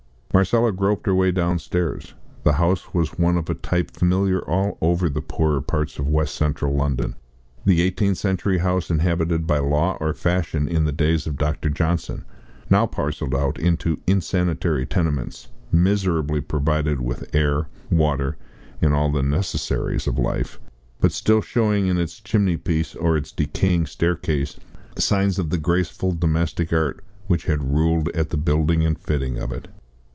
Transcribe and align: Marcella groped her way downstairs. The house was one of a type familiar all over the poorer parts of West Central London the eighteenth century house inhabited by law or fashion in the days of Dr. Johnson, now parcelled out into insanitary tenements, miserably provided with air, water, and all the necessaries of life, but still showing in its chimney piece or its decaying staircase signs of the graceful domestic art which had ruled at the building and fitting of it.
Marcella 0.33 0.71
groped 0.71 1.07
her 1.07 1.13
way 1.13 1.29
downstairs. 1.31 2.13
The 2.45 2.53
house 2.53 2.93
was 2.93 3.19
one 3.19 3.35
of 3.35 3.49
a 3.49 3.53
type 3.53 3.91
familiar 3.91 4.39
all 4.39 4.77
over 4.79 5.09
the 5.09 5.21
poorer 5.21 5.59
parts 5.59 5.99
of 5.99 6.07
West 6.07 6.35
Central 6.35 6.73
London 6.73 7.15
the 7.65 7.81
eighteenth 7.81 8.17
century 8.17 8.59
house 8.59 8.89
inhabited 8.89 9.45
by 9.45 9.57
law 9.59 9.97
or 9.99 10.13
fashion 10.13 10.69
in 10.69 10.85
the 10.85 10.93
days 10.93 11.27
of 11.27 11.35
Dr. 11.37 11.69
Johnson, 11.69 12.23
now 12.69 12.85
parcelled 12.85 13.35
out 13.35 13.59
into 13.59 13.99
insanitary 14.07 14.85
tenements, 14.85 15.49
miserably 15.69 16.39
provided 16.39 17.01
with 17.01 17.35
air, 17.35 17.67
water, 17.91 18.37
and 18.81 18.93
all 18.93 19.11
the 19.11 19.21
necessaries 19.21 20.07
of 20.07 20.17
life, 20.17 20.61
but 21.01 21.11
still 21.11 21.41
showing 21.41 21.87
in 21.87 21.97
its 21.97 22.21
chimney 22.21 22.55
piece 22.55 22.95
or 22.95 23.17
its 23.17 23.33
decaying 23.33 23.85
staircase 23.85 24.57
signs 24.97 25.37
of 25.37 25.49
the 25.49 25.57
graceful 25.59 26.13
domestic 26.13 26.71
art 26.71 27.03
which 27.27 27.45
had 27.47 27.73
ruled 27.73 28.07
at 28.15 28.29
the 28.29 28.37
building 28.37 28.85
and 28.85 28.97
fitting 28.97 29.37
of 29.37 29.51
it. 29.51 29.67